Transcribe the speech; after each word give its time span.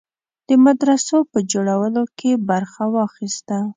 د 0.47 0.49
مدرسو 0.65 1.17
په 1.31 1.39
جوړولو 1.51 2.03
کې 2.17 2.31
برخه 2.49 2.83
واخیسته. 2.95 3.57